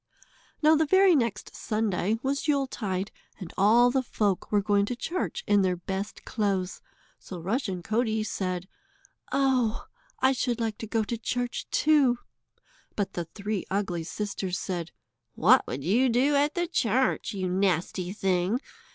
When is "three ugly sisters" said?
13.25-14.57